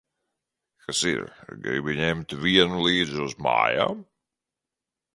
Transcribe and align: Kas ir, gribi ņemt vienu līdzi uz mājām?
Kas 0.85 1.01
ir, 1.11 1.25
gribi 1.67 1.95
ņemt 2.01 2.35
vienu 2.47 2.83
līdzi 2.89 3.23
uz 3.29 3.39
mājām? 3.49 4.05